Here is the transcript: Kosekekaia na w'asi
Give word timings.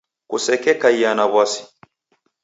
Kosekekaia 0.29 1.11
na 1.15 1.25
w'asi 1.33 1.61